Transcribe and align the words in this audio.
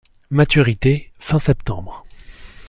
Maturité: 0.31 1.11
fin 1.19 1.37
septembre. 1.37 2.05